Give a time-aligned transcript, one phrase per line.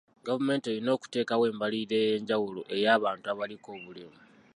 [0.27, 4.19] Gavumenti erina okuteekawo embalirira ey'enjawulo ey'abantu abaliko obulemu.